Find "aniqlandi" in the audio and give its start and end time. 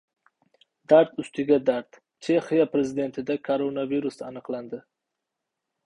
4.31-4.85